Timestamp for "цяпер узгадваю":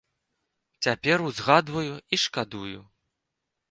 0.85-1.87